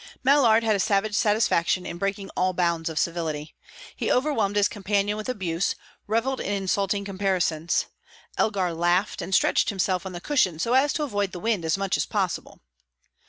Mallard 0.23 0.63
had 0.63 0.75
a 0.75 0.79
savage 0.79 1.13
satisfaction 1.13 1.85
in 1.85 1.99
breaking 1.99 2.31
all 2.35 2.53
bounds 2.53 2.89
of 2.89 2.97
civility. 2.97 3.53
He 3.95 4.11
overwhelmed 4.11 4.55
his 4.55 4.67
companion 4.67 5.15
with 5.15 5.29
abuse, 5.29 5.75
revelled 6.07 6.39
in 6.41 6.51
insulting 6.51 7.05
comparisons. 7.05 7.85
Elgar 8.35 8.73
laughed, 8.73 9.21
and 9.21 9.31
stretched 9.35 9.69
himself 9.69 10.03
on 10.03 10.13
the 10.13 10.19
cushions 10.19 10.63
so 10.63 10.73
as 10.73 10.91
to 10.93 11.03
avoid 11.03 11.33
the 11.33 11.39
wind 11.39 11.63
as 11.63 11.77
much 11.77 11.97
as 11.97 12.07
possible. 12.07 12.61